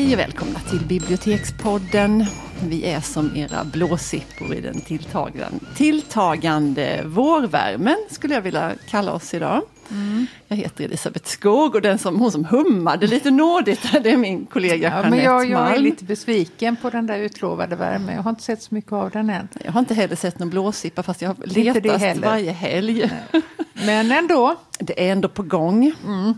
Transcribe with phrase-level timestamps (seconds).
[0.00, 2.24] Hej och välkomna till Bibliotekspodden.
[2.62, 9.34] Vi är som era blåsippor i den tilltagande, tilltagande vårvärmen, skulle jag vilja kalla oss
[9.34, 9.62] idag.
[9.90, 10.26] Mm.
[10.48, 14.46] Jag heter Elisabeth Skog och den som, hon som hummade lite nådigt, det är min
[14.46, 18.14] kollega ja, Jeanette men jag, jag är lite besviken på den där utlovade värmen.
[18.14, 19.48] Jag har inte sett så mycket av den än.
[19.64, 23.10] Jag har inte heller sett någon blåsippa fast jag har letat varje helg.
[23.32, 23.42] Nej.
[23.86, 24.56] Men ändå.
[24.78, 25.92] Det är ändå på gång.
[26.06, 26.34] Mm.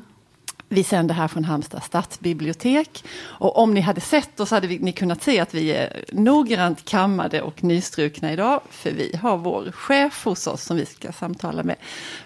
[0.74, 3.04] Vi sänder här från Halmstad stadsbibliotek.
[3.20, 6.84] Och om ni hade sett oss hade vi, ni kunnat se att vi är noggrant
[6.84, 8.60] kammade och nystrukna idag.
[8.70, 11.76] För vi har vår chef hos oss som vi ska samtala med.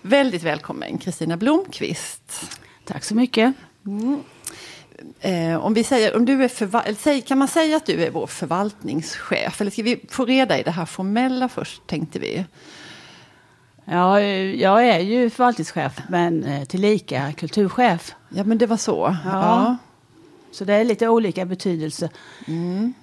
[0.03, 2.59] Väldigt välkommen Kristina Blomqvist.
[2.85, 3.55] Tack så mycket.
[3.87, 4.23] Mm.
[5.21, 9.61] Eh, om vi säger, om du är kan man säga att du är vår förvaltningschef?
[9.61, 12.45] Eller ska vi få reda i det här formella först, tänkte vi.
[13.88, 18.15] Ja, jag är ju förvaltningschef men eh, tillika kulturchef.
[18.29, 19.16] Ja, men det var så.
[19.24, 19.30] Ja.
[19.32, 19.76] ja.
[20.52, 22.10] Så det är lite olika betydelse.
[22.46, 22.95] Mm.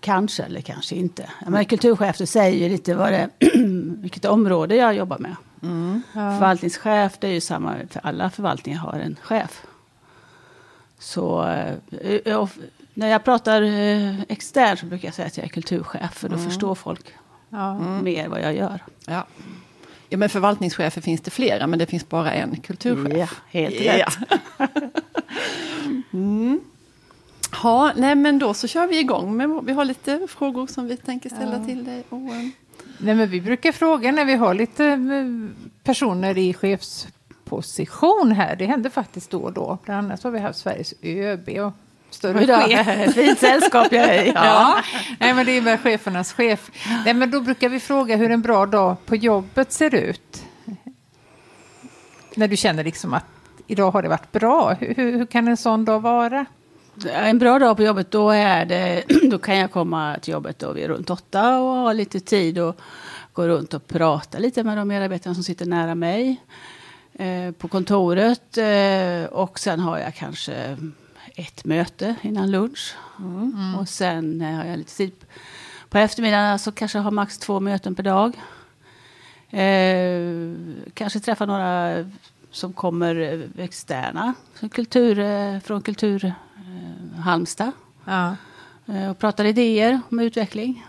[0.00, 1.30] Kanske eller kanske inte.
[1.46, 3.28] Men kulturchef det säger ju lite vad det,
[3.98, 5.36] vilket område jag jobbar med.
[5.62, 6.02] Mm.
[6.12, 6.30] Ja.
[6.30, 9.62] Förvaltningschef det är ju samma för alla förvaltningar har en chef.
[10.98, 12.48] Så eh,
[12.94, 16.12] när jag pratar eh, externt så brukar jag säga att jag är kulturchef.
[16.14, 16.46] För då mm.
[16.46, 17.14] förstår folk
[17.48, 17.78] ja.
[17.78, 18.80] mer vad jag gör.
[19.06, 19.26] Ja.
[20.08, 23.16] Ja, men förvaltningschefer finns det flera, men det finns bara en kulturchef.
[23.18, 23.28] Ja,
[23.60, 24.18] helt rätt.
[24.58, 24.68] Ja.
[26.12, 26.60] mm.
[27.62, 29.36] Ja, nej men då så kör vi igång.
[29.36, 31.64] Med, vi har lite frågor som vi tänker ställa ja.
[31.64, 32.04] till dig.
[32.08, 32.52] Och, um...
[32.98, 38.56] nej, men vi brukar fråga när vi har lite eh, personer i chefsposition här.
[38.56, 39.78] Det händer faktiskt då och då.
[39.84, 41.72] Bland annat har vi haft Sveriges ÖB och
[42.14, 43.14] större chef.
[43.14, 44.28] Fint sällskap jag är i.
[44.28, 44.44] Ja.
[44.44, 44.82] ja.
[45.18, 46.70] Nej, men det är väl chefernas chef.
[47.04, 50.42] Nej, men då brukar vi fråga hur en bra dag på jobbet ser ut.
[52.34, 53.24] När du känner liksom att
[53.66, 54.72] idag har det varit bra.
[54.72, 56.46] Hur, hur kan en sån dag vara?
[57.12, 60.72] En bra dag på jobbet, då, är det, då kan jag komma till jobbet då
[60.72, 62.80] vid runt åtta och ha lite tid och
[63.32, 66.40] gå runt och prata lite med de medarbetarna som sitter nära mig
[67.12, 68.58] eh, på kontoret.
[68.58, 70.76] Eh, och sen har jag kanske
[71.34, 72.94] ett möte innan lunch.
[73.18, 73.74] Mm.
[73.74, 75.12] Och sen eh, har jag lite tid
[75.88, 78.32] på eftermiddagen så kanske jag har max två möten per dag.
[79.50, 80.56] Eh,
[80.94, 82.04] kanske träffa några
[82.50, 84.34] som kommer externa,
[84.72, 87.72] kultur, eh, från Kultur eh, Halmstad.
[88.04, 88.36] Ja.
[88.86, 90.86] Eh, och pratar idéer om utveckling.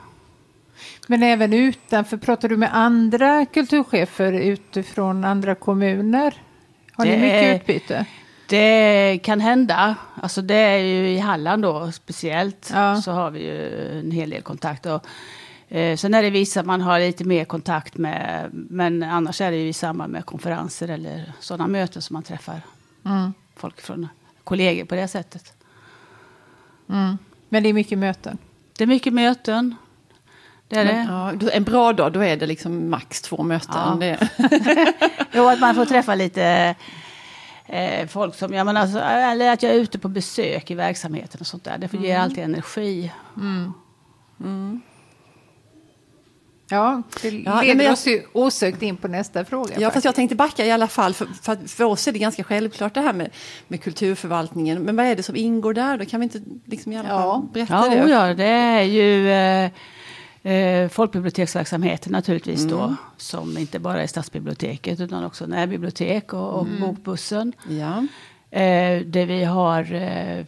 [1.08, 6.34] Men även utanför, pratar du med andra kulturchefer utifrån andra kommuner?
[6.92, 8.06] Har det ni mycket utbyte?
[8.48, 9.96] Det kan hända.
[10.22, 12.72] Alltså det är ju i Halland då speciellt.
[12.74, 13.02] Ja.
[13.02, 14.86] Så har vi ju en hel del kontakt.
[14.86, 15.06] Och,
[15.70, 18.50] eh, sen är det vissa man har lite mer kontakt med.
[18.52, 22.62] Men annars är det ju i samband med konferenser eller sådana möten som man träffar
[23.06, 23.34] mm.
[23.56, 24.08] folk från
[24.44, 25.54] kollegor på det sättet.
[26.90, 27.18] Mm.
[27.50, 28.38] Men det är mycket möten?
[28.78, 29.76] Det är mycket möten.
[30.68, 31.46] Det är Men, det.
[31.46, 34.02] Ja, en bra dag, då är det liksom max två möten.
[34.02, 34.18] Ja.
[35.34, 36.76] jo, att man får träffa lite
[37.68, 41.40] eh, folk som, jag menar, alltså, eller att jag är ute på besök i verksamheten
[41.40, 41.78] och sånt där.
[41.78, 42.06] Det mm.
[42.06, 43.12] ger alltid energi.
[43.38, 43.74] Mm.
[44.40, 44.82] Mm.
[46.70, 49.64] Ja, det ja, leder jag, oss ju osökt in på nästa fråga.
[49.64, 49.94] Ja, faktiskt.
[49.94, 51.14] fast jag tänkte backa i alla fall.
[51.14, 53.30] För, för, för, oss är det ganska självklart det här med,
[53.68, 54.84] med kulturförvaltningen.
[54.84, 55.98] Men vad är det som ingår där?
[55.98, 57.50] Då kan vi inte liksom i alla fall ja.
[57.54, 58.10] berätta ja, det?
[58.10, 59.72] Ja, det är ju eh,
[60.46, 62.78] eh, folkbiblioteksverksamheten naturligtvis mm.
[62.78, 62.96] då.
[63.18, 66.82] Som inte bara är stadsbiblioteket utan också närbibliotek och, och mm.
[66.82, 67.54] bokbussen.
[67.70, 68.08] Ja.
[68.52, 70.46] Eh, där vi har eh,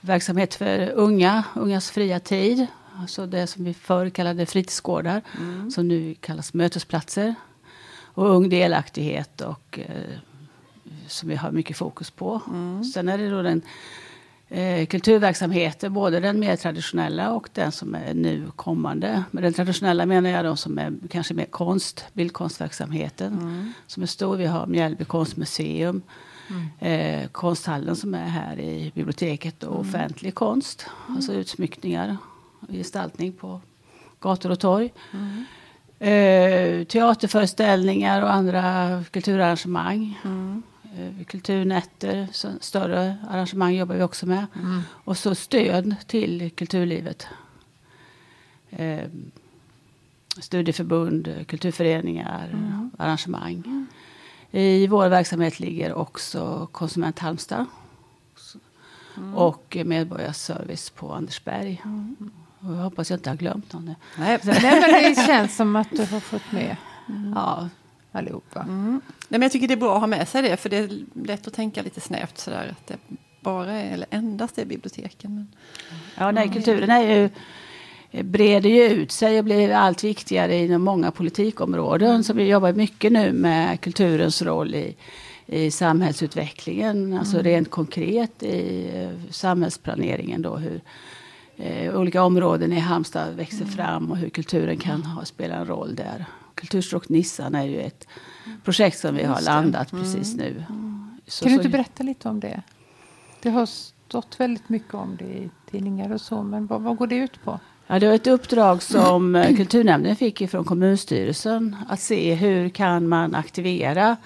[0.00, 2.66] verksamhet för unga, ungas fria tid.
[2.96, 5.22] Alltså det som vi förr kallade fritidsgårdar.
[5.38, 5.70] Mm.
[5.70, 7.34] Som nu kallas mötesplatser.
[8.16, 10.18] Och ung delaktighet och eh,
[11.06, 12.40] som vi har mycket fokus på.
[12.48, 12.84] Mm.
[12.84, 13.62] Sen är det då den
[14.54, 19.24] eh, kulturverksamheter, både den mer traditionella och den som är nu kommande.
[19.30, 23.72] Med den traditionella menar jag de som är kanske mer konst, bildkonstverksamheten mm.
[23.86, 24.36] som är stor.
[24.36, 26.02] Vi har Mjällby konstmuseum,
[26.48, 27.22] mm.
[27.22, 29.88] eh, konsthallen som är här i biblioteket och mm.
[29.88, 31.16] offentlig konst, mm.
[31.16, 32.16] alltså utsmyckningar
[32.60, 33.60] och gestaltning på
[34.20, 34.92] gator och torg.
[35.12, 35.44] Mm.
[35.98, 40.20] Eh, teaterföreställningar och andra kulturarrangemang.
[40.24, 40.62] Mm.
[40.96, 42.28] Eh, kulturnätter,
[42.60, 44.46] större arrangemang jobbar vi också med.
[44.54, 44.82] Mm.
[44.90, 47.26] Och så stöd till kulturlivet.
[48.70, 49.08] Eh,
[50.38, 52.90] studieförbund, kulturföreningar, mm.
[52.98, 53.62] arrangemang.
[53.66, 53.86] Mm.
[54.50, 57.66] I vår verksamhet ligger också Konsument Halmstad.
[59.16, 59.34] Mm.
[59.34, 61.80] Och Medborgarservice på Andersberg.
[61.84, 62.16] Mm.
[62.58, 63.94] Och jag hoppas jag inte har glömt någon.
[64.18, 66.76] Nej, Nej men det känns som att du har fått med.
[67.34, 67.68] Ja,
[68.14, 68.60] allihopa.
[68.60, 69.00] Mm.
[69.06, 71.04] Nej, men jag tycker det är bra att ha med sig det, för det är
[71.14, 72.68] lätt att tänka lite snävt sådär.
[72.70, 72.96] Att det
[73.40, 75.34] bara är, eller endast är biblioteken.
[75.34, 75.48] Men,
[76.18, 77.30] ja, nej, kulturen är ju
[78.22, 82.24] breder ju ut sig och blir allt viktigare inom många politikområden.
[82.24, 84.96] Så vi jobbar mycket nu med kulturens roll i,
[85.46, 87.18] i samhällsutvecklingen.
[87.18, 87.44] Alltså mm.
[87.44, 90.42] rent konkret i uh, samhällsplaneringen.
[90.42, 90.80] Då, hur
[91.60, 93.70] uh, olika områden i Halmstad växer mm.
[93.70, 96.24] fram och hur kulturen kan ha, spela en roll där.
[96.64, 98.08] Kulturstråk Nissan är ju ett
[98.64, 100.04] projekt som vi har landat mm.
[100.04, 100.64] precis nu.
[101.26, 102.62] Så, kan du inte berätta lite om det?
[103.42, 107.06] Det har stått väldigt mycket om det i tidningar och så, men vad, vad går
[107.06, 107.60] det ut på?
[107.86, 111.76] Ja, det var ett uppdrag som eh, kulturnämnden fick från kommunstyrelsen.
[111.88, 114.16] Att se hur kan man aktivera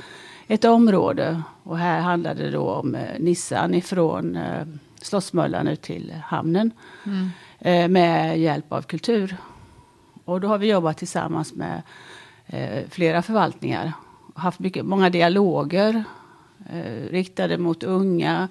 [0.47, 1.43] ett område.
[1.63, 4.67] Och här handlade det då om eh, Nissan ifrån eh,
[5.01, 6.71] Slottsmöllan ut till hamnen.
[7.07, 7.31] Mm.
[7.93, 9.37] Med hjälp av kultur.
[10.25, 11.83] Och då har vi jobbat tillsammans med
[12.49, 13.93] eh, flera förvaltningar.
[14.35, 16.05] Haft mycket, många dialoger
[16.71, 18.49] eh, riktade mot unga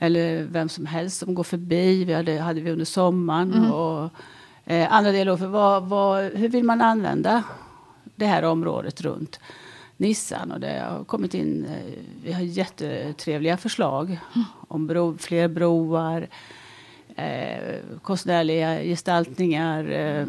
[0.00, 2.04] eller vem som helst som går förbi.
[2.04, 3.54] Vi hade, hade vi under sommaren.
[3.54, 3.72] Mm.
[3.72, 4.10] Och,
[4.64, 7.42] eh, andra delar för vad, vad, hur vill man använda
[8.16, 9.40] det här området runt
[9.96, 10.52] Nissan?
[10.52, 14.46] Och det har kommit in, eh, vi har jättetrevliga förslag mm.
[14.68, 16.28] om bro, fler broar,
[17.16, 20.26] eh, konstnärliga gestaltningar, eh,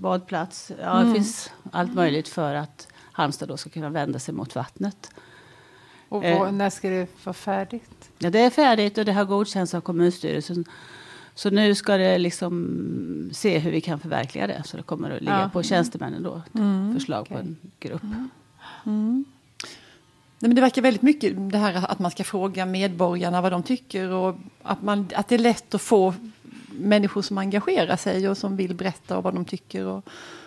[0.00, 0.72] badplats.
[0.80, 1.08] Ja, mm.
[1.08, 5.10] Det finns allt möjligt för att Halmstad då ska kunna vända sig mot vattnet.
[6.08, 8.10] Och vad, eh, när ska det vara färdigt?
[8.18, 10.64] Ja, det är färdigt och det har godkänts av kommunstyrelsen.
[11.34, 14.62] Så nu ska det liksom se hur vi kan förverkliga det.
[14.64, 15.50] Så det kommer att ligga ja.
[15.52, 16.42] på tjänstemännen då.
[16.54, 16.94] Mm.
[16.94, 17.36] Förslag okay.
[17.36, 18.02] på en grupp.
[18.02, 18.30] Mm.
[18.86, 19.24] Mm.
[20.42, 23.62] Nej, men det verkar väldigt mycket det här att man ska fråga medborgarna vad de
[23.62, 26.14] tycker och att, man, att det är lätt att få
[26.80, 29.86] människor som engagerar sig och som vill berätta vad de tycker.
[29.86, 30.04] Och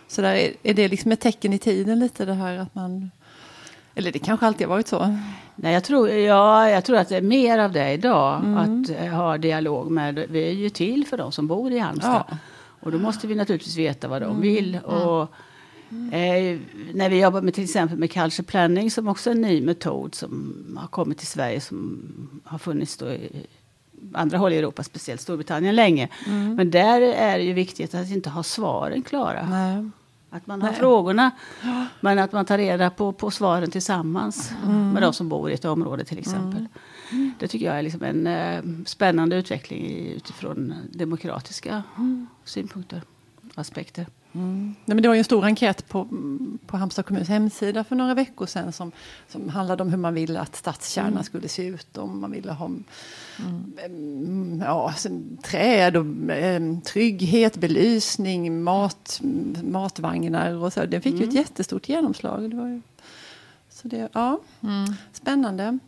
[0.07, 0.53] så där.
[0.63, 3.11] Är det liksom ett tecken i tiden lite det här att man
[3.95, 5.17] eller det kanske alltid har varit så?
[5.55, 8.45] Nej, jag tror, ja, jag tror att det är mer av det idag.
[8.45, 8.57] Mm.
[8.57, 12.23] Att eh, ha dialog med, vi är ju till för de som bor i Halmstad.
[12.29, 12.37] Ja.
[12.79, 14.41] Och då måste vi naturligtvis veta vad de mm.
[14.41, 14.79] vill.
[14.85, 15.21] Och,
[16.13, 16.59] eh,
[16.93, 20.15] när vi jobbar med till exempel med culture planning som också är en ny metod
[20.15, 23.45] som har kommit till Sverige som har funnits då i
[24.13, 26.09] andra håll i Europa, speciellt Storbritannien länge.
[26.27, 26.55] Mm.
[26.55, 29.47] Men där är det ju viktigt att inte ha svaren klara.
[29.49, 29.89] Nej.
[30.29, 30.79] Att man har Nej.
[30.79, 31.31] frågorna,
[31.99, 34.91] men att man tar reda på, på svaren tillsammans mm.
[34.91, 36.67] med de som bor i ett område till exempel.
[37.11, 37.33] Mm.
[37.39, 42.27] Det tycker jag är liksom en eh, spännande utveckling utifrån demokratiska mm.
[42.43, 43.01] synpunkter
[43.53, 44.07] och aspekter.
[44.35, 44.75] Mm.
[44.85, 46.07] Nej, men det var ju en stor enkät på,
[46.65, 48.91] på Halmstad kommuns hemsida för några veckor sedan som,
[49.27, 51.23] som handlade om hur man ville att stadskärnan mm.
[51.23, 51.97] skulle se ut.
[51.97, 54.63] Om man ville ha mm.
[54.65, 54.93] ja,
[55.43, 59.21] träd, och, eh, trygghet, belysning, mat,
[59.63, 60.85] matvagnar och så.
[60.85, 61.35] Den fick ju ett mm.
[61.35, 62.49] jättestort genomslag.
[62.49, 62.81] Det var ju,
[63.69, 64.93] så det, ja, mm.
[65.13, 65.79] Spännande.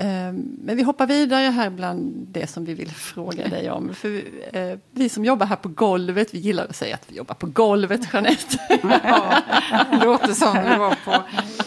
[0.00, 3.94] Ehm, men vi hoppar vidare här bland det som vi vill fråga dig om.
[3.94, 7.34] För eh, vi som jobbar här på golvet, vi gillar att säga att vi jobbar
[7.34, 8.78] på golvet, Jeanette.
[9.04, 9.42] Ja,
[9.90, 11.22] det låter som vi var på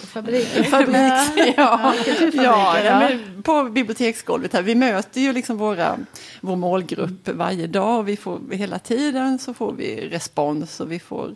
[0.07, 0.63] fabriken.
[0.63, 1.93] Fabrik, ja.
[2.33, 3.09] ja, ja
[3.43, 4.61] på biblioteksgolvet här.
[4.61, 5.97] Vi möter ju liksom våra,
[6.41, 8.03] vår målgrupp varje dag.
[8.03, 11.35] Vi får, hela tiden så får vi respons och vi får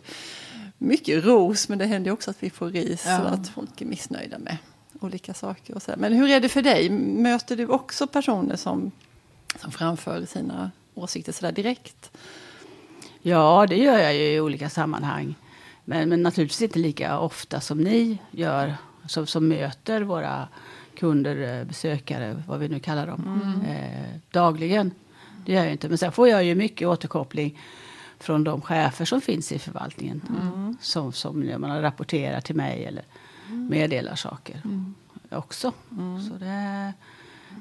[0.78, 3.20] mycket ros, men det händer också att vi får ris ja.
[3.20, 4.56] och att folk är missnöjda med
[5.00, 5.74] olika saker.
[5.74, 5.92] Och så.
[5.96, 6.90] Men hur är det för dig?
[6.90, 8.90] Möter du också personer som,
[9.60, 12.10] som framför sina åsikter så där direkt?
[13.22, 15.34] Ja, det gör jag ju i olika sammanhang.
[15.84, 18.74] Men, men naturligtvis inte lika ofta som ni gör,
[19.06, 20.48] som, som möter våra
[20.96, 23.76] kunder, eh, besökare, vad vi nu kallar dem, mm.
[23.76, 24.90] eh, dagligen.
[25.46, 25.88] Det gör jag inte.
[25.88, 27.58] Men sen får jag ju mycket återkoppling
[28.18, 30.22] från de chefer som finns i förvaltningen.
[30.28, 30.76] Mm.
[30.80, 33.04] Som, som man rapporterar till mig eller
[33.50, 34.94] meddelar saker mm.
[35.30, 35.72] också.
[35.92, 36.22] Mm.
[36.22, 36.92] Så det,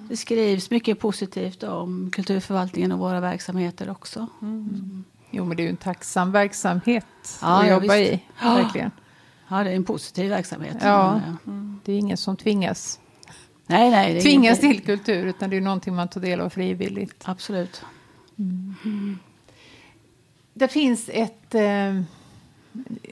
[0.10, 4.28] det, skrivs mycket positivt om kulturförvaltningen och våra verksamheter också.
[4.42, 5.04] Mm.
[5.32, 7.06] Jo, men det är ju en tacksam verksamhet
[7.42, 8.14] ja, att jobba visst.
[8.14, 8.24] i.
[8.44, 8.92] Verkligen.
[9.48, 10.78] Ja, det är en positiv verksamhet.
[10.82, 11.22] Ja.
[11.84, 13.00] Det är ingen som tvingas,
[13.68, 17.24] nej, nej, det tvingas till kultur, utan det är någonting man tar del av frivilligt.
[17.26, 17.82] Absolut.
[18.40, 19.20] Mm.
[20.54, 21.56] Det finns ett...
[21.56, 22.02] Eh,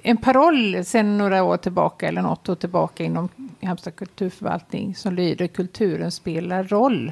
[0.04, 3.30] en paroll sedan några år tillbaka eller något år tillbaka inom
[3.64, 7.12] Halmstad kulturförvaltning som lyder kulturen spelar roll.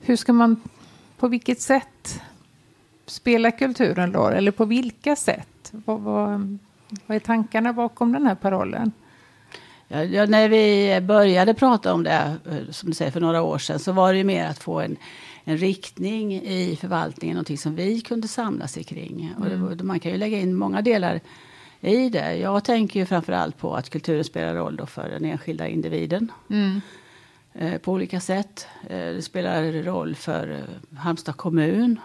[0.00, 0.60] Hur ska man,
[1.18, 2.20] på vilket sätt
[3.06, 4.32] spelar kulturen roll?
[4.32, 5.72] Eller på vilka sätt?
[5.72, 6.58] Vad, vad,
[7.06, 8.92] vad är tankarna bakom den här parollen?
[9.88, 13.58] Ja, ja, när vi började prata om det, eh, som du säger, för några år
[13.58, 14.96] sedan så var det ju mer att få en,
[15.44, 19.34] en riktning i förvaltningen, någonting som vi kunde samlas kring.
[19.36, 19.62] Mm.
[19.62, 21.20] Och det, man kan ju lägga in många delar
[21.80, 22.36] i det.
[22.36, 26.32] Jag tänker ju framför allt på att kulturen spelar roll då för den enskilda individen.
[26.50, 26.80] Mm.
[27.52, 28.66] eh, på olika sätt.
[28.82, 32.00] Eh, det spelar roll för eh, Halmstad kommun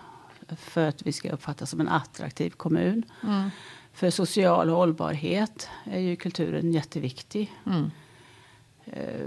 [0.57, 3.03] för att vi ska uppfattas som en attraktiv kommun.
[3.23, 3.49] Mm.
[3.93, 7.51] För social hållbarhet är ju kulturen jätteviktig.
[7.65, 7.91] Mm.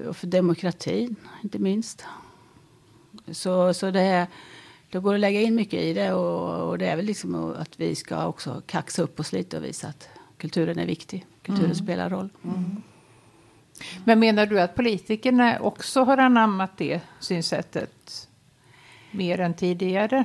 [0.08, 2.04] Och för demokratin, inte minst.
[3.32, 4.26] Så, så det, är,
[4.90, 6.12] det går att lägga in mycket i det.
[6.12, 9.64] Och, och det är väl liksom att vi ska också kaxa upp oss lite och
[9.64, 10.08] visa att
[10.46, 11.26] kulturen är viktig.
[11.42, 11.74] Kulturen mm.
[11.74, 12.28] spelar roll.
[12.44, 12.82] Mm.
[14.04, 18.28] Men menar du att politikerna också har anammat det synsättet
[19.10, 20.24] mer än tidigare?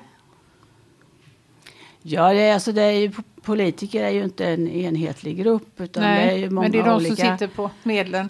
[2.01, 3.11] Ja, det, alltså det är ju,
[3.41, 5.81] politiker är ju inte en enhetlig grupp.
[5.81, 7.15] Utan Nej, det är ju många men det är de olika...
[7.15, 8.29] som sitter på medlen.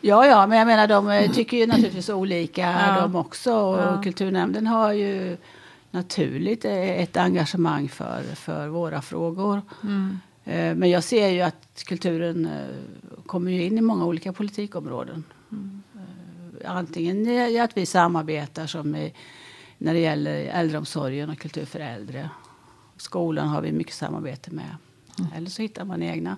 [0.00, 3.00] Ja, ja, men jag menar de tycker ju naturligtvis olika ja.
[3.00, 3.54] de också.
[3.54, 4.02] Och ja.
[4.02, 5.36] Kulturnämnden har ju
[5.90, 9.62] naturligt ett engagemang för, för våra frågor.
[9.82, 10.20] Mm.
[10.44, 12.68] Eh, men jag ser ju att kulturen eh,
[13.26, 15.24] kommer in i många olika politikområden.
[15.52, 15.82] Mm.
[15.94, 19.14] Eh, antingen att vi samarbetar som i,
[19.78, 22.30] när det gäller äldreomsorgen och kultur för äldre.
[22.96, 24.76] Skolan har vi mycket samarbete med.
[25.18, 25.32] Mm.
[25.32, 26.36] Eller så hittar man egna,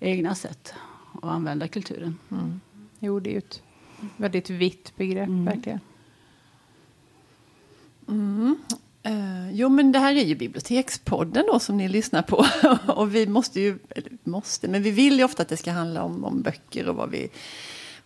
[0.00, 0.74] egna sätt
[1.14, 2.18] att använda kulturen.
[2.30, 2.60] Mm.
[2.98, 3.62] Jo, det är ju ett
[4.16, 5.44] väldigt vitt begrepp, mm.
[5.44, 5.80] verkligen.
[8.08, 8.56] Mm.
[9.06, 12.46] Uh, jo, men det här är ju Bibliotekspodden då som ni lyssnar på.
[12.92, 16.02] och vi måste ju, eller måste, men vi vill ju ofta att det ska handla
[16.02, 17.28] om, om böcker och vad vi,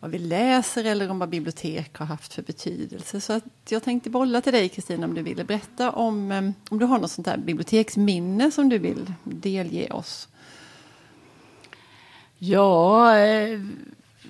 [0.01, 3.21] vad vi läser eller om vad bibliotek har haft för betydelse.
[3.21, 6.79] Så att jag tänkte bolla till dig Kristina om du ville berätta om, eh, om
[6.79, 10.29] du har något sånt där biblioteksminne som du vill delge oss.
[12.39, 13.61] Ja, eh,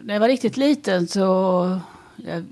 [0.02, 1.80] när jag var riktigt liten så
[2.16, 2.44] jag,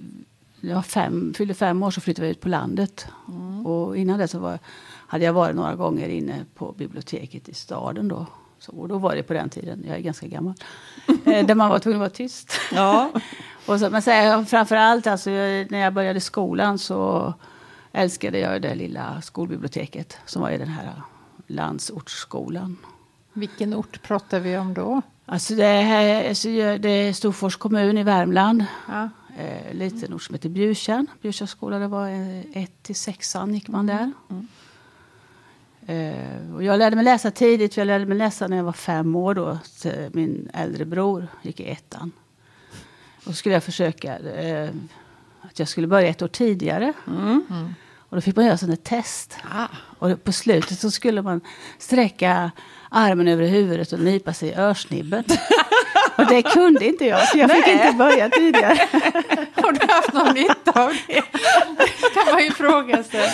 [0.69, 3.07] jag var fem, fyllde fem år så flyttade vi ut på landet.
[3.29, 3.67] Mm.
[3.67, 8.09] Och innan det så var, hade jag varit några gånger inne på biblioteket i staden
[8.09, 8.27] då.
[8.59, 10.55] Så, och då var det på den tiden, jag är ganska gammal,
[11.25, 12.53] eh, där man var tvungen att vara tyst.
[12.73, 13.11] Ja.
[13.67, 17.35] och så, men så, framförallt alltså, när jag började skolan så
[17.93, 21.03] älskade jag det lilla skolbiblioteket som var i den här
[21.47, 22.77] landsortsskolan.
[23.33, 25.03] Vilken ort pratar vi om då?
[25.27, 28.65] Alltså det, är, alltså det är Storfors kommun i Värmland.
[28.89, 31.07] Ja eh, liten ort som heter Bjurkärn.
[31.23, 34.13] Bjurkärns skola, det var eh, ett till sexan gick man där.
[34.31, 34.49] Mm.
[35.87, 38.73] Eh, och jag lärde mig läsa tidigt, för jag lärde mig läsa när jag var
[38.73, 39.59] fem år då.
[40.13, 42.13] Min äldre bror gick i ettan.
[43.17, 44.71] Och så skulle jag försöka eh,
[45.41, 46.93] att jag skulle börja ett år tidigare.
[47.07, 47.47] Mm.
[47.51, 47.75] Mm.
[48.09, 49.37] Och då fick man göra sådana test.
[49.53, 49.67] Ah.
[49.99, 51.41] Och på slutet så skulle man
[51.79, 52.51] sträcka
[52.91, 55.25] armen över huvudet och nypa sig i örsnibben.
[56.17, 57.63] Och det kunde inte jag, så jag Nej.
[57.63, 58.79] fick inte börja tidigare.
[59.55, 61.23] Har du haft någon nytta av det?
[62.15, 63.31] kan man ju fråga sig.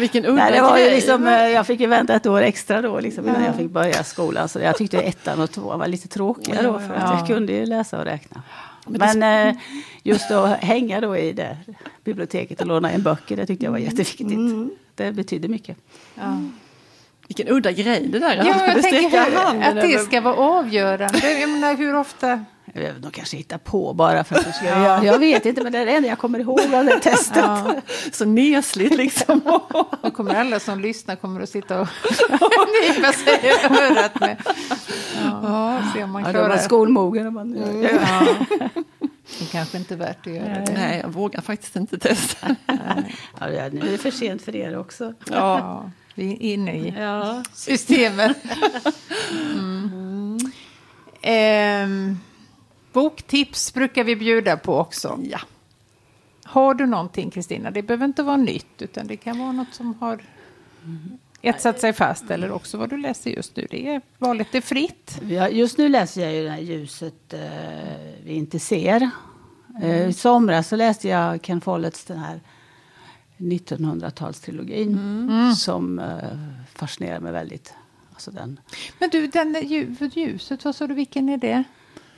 [0.00, 2.82] vilken udda Nej, det var ju liksom, eh, Jag fick ju vänta ett år extra
[2.82, 3.46] då liksom, innan ja.
[3.46, 4.48] jag fick börja skolan.
[4.48, 7.66] Så jag tyckte ettan och tvåan var lite tråkiga då, för att jag kunde ju
[7.66, 8.42] läsa och räkna.
[8.86, 9.56] Men, Men eh,
[10.02, 11.56] just att hänga då i det
[12.04, 14.30] biblioteket och låna in böcker, det tyckte jag var jätteviktigt.
[14.30, 14.70] Mm.
[14.94, 15.76] Det betydde mycket.
[16.14, 16.38] Ja.
[17.28, 18.36] Vilken udda grej det där.
[18.36, 19.20] Ja, jag tänker
[19.68, 21.30] att det ska vara avgörande.
[21.40, 22.44] Jag menar, hur ofta?
[22.98, 25.04] De kanske hittar på bara för att de ska ja.
[25.04, 27.36] Jag vet inte, men det är det enda jag kommer ihåg av det testet.
[27.36, 27.74] Ja.
[28.12, 29.40] Så nesligt liksom.
[30.02, 31.88] Då kommer alla som lyssnar kommer att sitta och
[32.82, 34.36] nypa sig i örat med.
[35.24, 36.48] Ja, se om man klarar ja, det.
[36.48, 37.34] var skolmogen.
[37.34, 37.82] Man mm.
[37.82, 38.26] ja.
[39.38, 40.72] Det kanske inte är värt att göra det.
[40.72, 42.56] Nej, jag vågar faktiskt inte testa.
[43.38, 45.14] Ja, nu är det för sent för er också.
[45.30, 45.90] Ja.
[46.16, 47.42] Vi är inne i ja.
[47.52, 48.36] systemet.
[49.32, 50.38] Mm.
[51.22, 52.10] Mm.
[52.12, 52.16] Eh,
[52.92, 55.18] boktips brukar vi bjuda på också.
[55.22, 55.40] Ja.
[56.44, 57.70] Har du någonting Kristina?
[57.70, 60.20] Det behöver inte vara nytt utan det kan vara något som har
[61.42, 63.66] etsat sig fast eller också vad du läser just nu.
[63.70, 65.18] Det är valet är fritt.
[65.50, 67.40] Just nu läser jag ju det här ljuset eh,
[68.24, 69.10] vi inte ser.
[69.82, 72.40] Eh, I somras så läste jag Ken Folletts den här
[73.36, 75.28] 1900-talstrilogin mm.
[75.30, 75.54] mm.
[75.54, 76.06] som uh,
[76.74, 77.74] fascinerar mig väldigt.
[78.12, 78.60] Alltså den.
[78.98, 79.56] Men du, den
[80.14, 81.64] ljuset, vad sa du, vilken är det?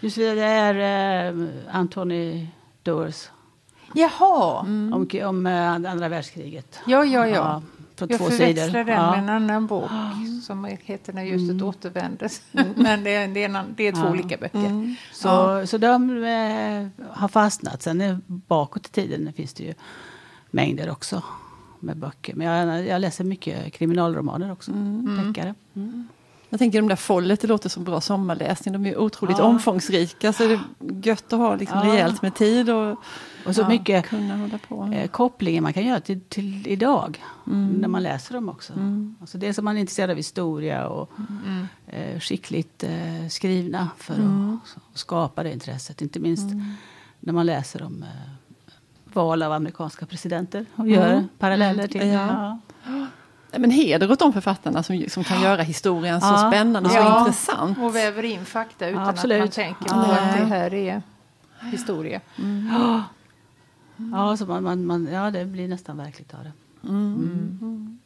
[0.00, 2.46] Just det, det är uh, Anthony
[2.82, 3.28] Doers.
[3.94, 4.60] Jaha!
[4.60, 4.92] Mm.
[4.92, 6.80] Om, om uh, andra världskriget.
[6.86, 7.34] Ja, ja, ja.
[7.34, 7.62] ja
[7.98, 8.72] på jag två sidor.
[8.72, 9.10] den ja.
[9.10, 9.90] med en annan bok
[10.42, 11.68] som heter När ljuset mm.
[11.68, 12.30] återvänder.
[12.52, 12.72] Mm.
[12.76, 14.10] Men det är, det är, en, det är två ja.
[14.10, 14.58] olika böcker.
[14.58, 14.94] Mm.
[15.12, 15.66] Så, ja.
[15.66, 17.82] så de eh, har fastnat.
[17.82, 19.74] Sen bakåt i tiden finns det ju
[20.50, 21.22] mängder också
[21.80, 22.34] med böcker.
[22.34, 25.26] Men jag, jag läser mycket kriminalromaner också, mm.
[25.26, 25.54] deckare.
[25.74, 26.08] Mm.
[26.50, 28.72] Jag tänker de där Follet, det låter som bra sommarläsning.
[28.72, 29.44] De är otroligt ja.
[29.44, 30.60] omfångsrika så det är
[31.02, 31.92] gött att ha liksom ja.
[31.92, 32.70] rejält med tid.
[32.70, 32.90] Och,
[33.46, 34.12] och så ja, mycket
[34.92, 37.24] eh, kopplingar man kan göra till, till idag.
[37.46, 37.68] Mm.
[37.68, 38.72] När man läser dem också.
[38.72, 39.16] Mm.
[39.20, 41.10] Alltså det som man är intresserad av historia och
[41.44, 41.66] mm.
[41.86, 44.60] eh, skickligt eh, skrivna för att, mm.
[44.92, 46.02] att, skapa det intresset.
[46.02, 46.74] Inte minst mm.
[47.20, 48.30] när man läser om eh,
[49.18, 51.28] val av amerikanska presidenter och gör mm.
[51.38, 52.08] paralleller till.
[52.08, 52.58] Ja.
[52.84, 53.06] Ja.
[53.58, 57.78] Men heder åt de författarna som, som kan göra historien så spännande och så intressant.
[57.78, 61.02] Och väver in fakta utan att man tänker på att det här är
[61.72, 62.20] historia.
[62.38, 63.02] Mm.
[64.12, 66.52] Ja, så man, man, man, ja, det blir nästan verkligt av det.
[66.88, 67.58] Mm.
[67.60, 67.98] Mm.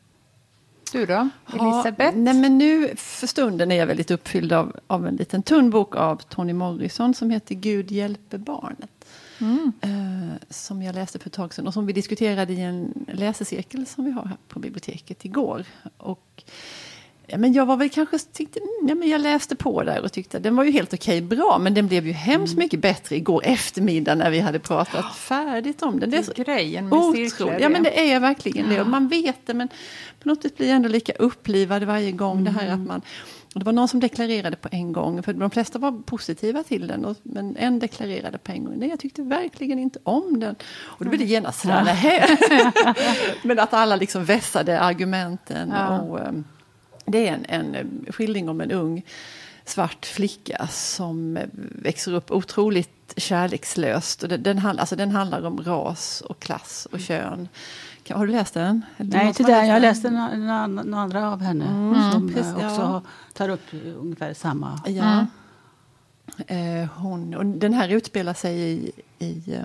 [0.92, 2.16] Du då, Elisabeth?
[2.16, 5.71] Ja, nej men nu för stunden är jag väldigt uppfylld av, av en liten tunn
[5.71, 9.01] bok av Toni Morrison som heter Gud hjälper barnet.
[9.43, 9.73] Mm.
[9.81, 13.87] Eh, som jag läste för ett tag sedan och som vi diskuterade i en läsecirkel
[13.87, 15.65] som vi har här på biblioteket igår.
[15.97, 16.45] Och
[17.27, 20.39] Ja, men jag var väl kanske tyckte, ja, men jag läste på där och tyckte
[20.39, 22.65] den var ju helt okej bra men den blev ju hemskt mm.
[22.65, 26.11] mycket bättre igår eftermiddag när vi hade pratat färdigt om den.
[26.11, 27.59] Det är så grejen med cirklar.
[27.61, 29.69] Ja men det är verkligen det och man vet det men
[30.23, 32.45] på något sätt blir jag ändå lika upplivad varje gång mm.
[32.45, 32.87] det här att mm.
[32.87, 33.03] man
[33.42, 36.87] och det var någon som deklarerade på en gång, för de flesta var positiva till
[36.87, 40.54] den, men en deklarerade på en gång, nej jag tyckte verkligen inte om den.
[40.80, 42.94] Och då blev det genast sådär, ja.
[43.42, 45.71] men att alla liksom vässade argumenten.
[45.71, 46.00] Ja.
[46.00, 46.44] Och, um,
[47.04, 49.02] det är en, en eh, skildring om en ung
[49.64, 51.47] svart flicka som eh,
[51.83, 54.23] växer upp otroligt kärlekslöst.
[54.23, 57.49] Och den, den, alltså den handlar om ras och klass och kön.
[58.11, 58.83] Har du läst den?
[58.97, 59.66] Nej, inte den.
[59.66, 63.02] Jag läste några andra av henne mm, som precis, också ja.
[63.33, 64.81] tar upp ungefär samma.
[64.87, 65.26] Ja.
[66.47, 66.88] Mm.
[66.88, 69.59] hon, och den här utspelar sig i, i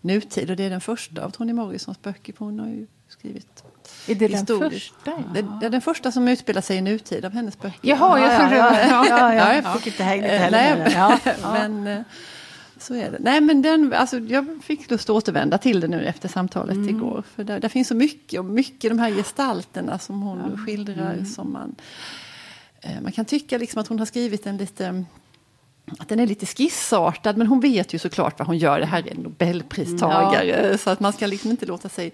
[0.00, 2.34] nutid och det är den första av Toni Morrisons böcker.
[2.38, 3.64] Hon har ju skrivit
[4.06, 5.12] är det den första?
[5.34, 7.78] Det, det är den första som utspelar sig i nutid av hennes böcker.
[7.82, 10.92] Jaha, jag trodde ja, ja, ja, ja, Jag fick inte hänga heller.
[10.94, 12.02] Ja, men, eh,
[12.78, 13.18] så är det.
[13.20, 16.88] Nej, men den, alltså, jag fick lust att återvända till det nu efter samtalet mm.
[16.88, 17.22] igår.
[17.34, 20.64] För där, där, finns så mycket, och mycket de här gestalterna som hon ja.
[20.66, 21.12] skildrar.
[21.12, 21.26] Mm.
[21.26, 21.74] Som man,
[22.80, 25.04] eh, man kan tycka liksom att hon har skrivit en lite
[25.98, 28.80] att den är lite skissartad, men hon vet ju såklart vad hon gör.
[28.80, 30.78] Det här är en nobelpristagare, ja.
[30.78, 32.12] så att man ska liksom inte låta sig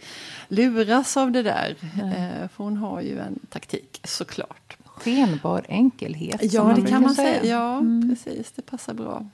[0.49, 1.77] luras av det där.
[2.01, 2.49] Mm.
[2.49, 4.77] För hon har ju en taktik, såklart.
[4.85, 6.53] Skenbar enkelhet.
[6.53, 7.41] Ja, det kan man säga.
[7.41, 7.53] säga.
[7.53, 8.09] Ja, mm.
[8.09, 8.53] precis.
[8.53, 9.27] Det passar bra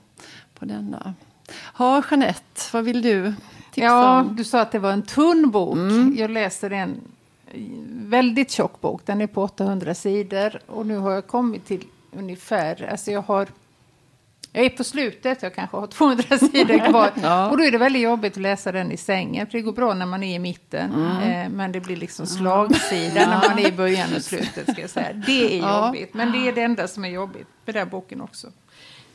[0.59, 1.13] på denna.
[1.77, 3.33] Ja, Jeanette, vad vill du
[3.71, 4.35] tipsa ja, om?
[4.35, 5.75] Du sa att det var en tunn bok.
[5.75, 6.15] Mm.
[6.17, 7.01] Jag läser en
[7.89, 9.01] väldigt tjock bok.
[9.05, 10.59] Den är på 800 sidor.
[10.65, 13.47] Och nu har jag kommit till ungefär, alltså jag har
[14.55, 17.11] jag är på slutet, jag kanske har 200 sidor kvar.
[17.21, 17.49] ja.
[17.49, 19.47] Och då är det väldigt jobbigt att läsa den i sängen.
[19.47, 20.93] För det går bra när man är i mitten.
[20.93, 21.31] Mm.
[21.31, 23.29] Eh, men det blir liksom slagsida ja.
[23.29, 24.71] när man är i början och slutet.
[24.71, 25.13] Ska jag säga.
[25.13, 25.85] Det är ja.
[25.85, 26.13] jobbigt.
[26.13, 28.47] Men det är det enda som är jobbigt med den boken också.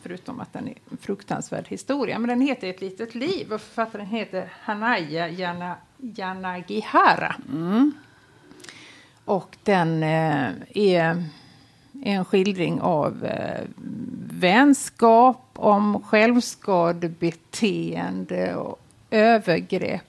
[0.02, 2.18] Förutom att den är en fruktansvärd historia.
[2.18, 7.36] Men den heter Ett litet liv och författaren heter Hanaya Jana, Yanagihara.
[7.52, 7.92] Mm.
[9.24, 11.24] Och den eh, är
[12.08, 13.64] en skildring av eh,
[14.30, 20.02] vänskap, om självskadebeteende och övergrepp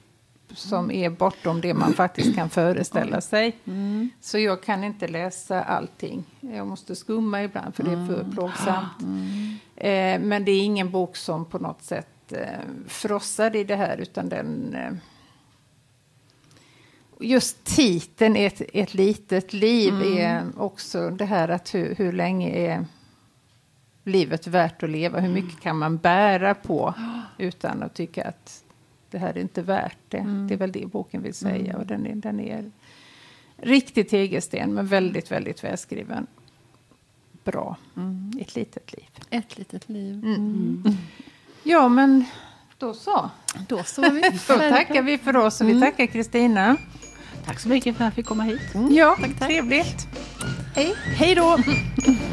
[0.54, 3.58] som är bortom det man faktiskt kan föreställa sig.
[3.66, 4.10] Mm.
[4.22, 6.24] Så jag kan inte läsa allting.
[6.40, 8.32] Jag måste skumma ibland för det är för mm.
[8.32, 9.02] plågsamt.
[9.02, 9.58] Mm.
[9.76, 12.48] Eh, men det är ingen bok som på något sätt eh,
[12.88, 14.92] frossar i det här utan den eh,
[17.20, 20.18] just titeln ett, ett litet liv mm.
[20.18, 22.86] är också det här att hur, hur länge är
[24.04, 25.20] livet värt att leva?
[25.20, 26.94] Hur mycket kan man bära på
[27.38, 28.64] utan att tycka att
[29.10, 30.18] det här är inte värt det?
[30.18, 30.48] Mm.
[30.48, 31.74] Det är väl det boken vill säga.
[31.74, 31.76] Mm.
[31.76, 32.72] Och den är, den är
[33.58, 36.28] riktig tegelsten men väldigt, väldigt välskriven.
[37.44, 37.78] Bra.
[37.98, 38.32] Mm.
[38.42, 39.10] Ett litet liv.
[39.30, 40.14] Ett litet liv.
[40.14, 40.36] Mm.
[40.36, 40.98] Mm.
[41.64, 42.26] Ja, men
[42.78, 43.30] då så.
[43.68, 44.02] Då så.
[44.02, 46.78] Vi då tackar vi för oss och vi tackar Kristina.
[47.46, 48.76] Tack så mycket för att jag fick komma hit.
[48.76, 48.94] Mm.
[48.94, 49.48] Ja, tack, tack.
[49.50, 50.08] trevligt.
[50.76, 50.96] Hej.
[51.16, 51.58] Hej då.